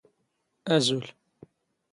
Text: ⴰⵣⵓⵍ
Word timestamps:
ⴰⵣⵓⵍ 0.75 1.05